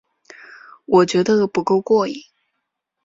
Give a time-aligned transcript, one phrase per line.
[0.85, 2.23] 我觉得不够过瘾